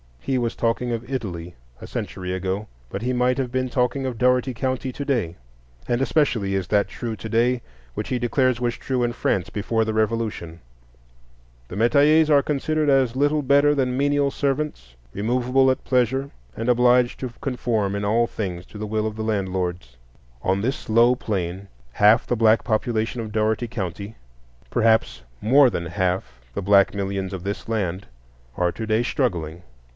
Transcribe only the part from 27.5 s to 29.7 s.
land—are to day struggling.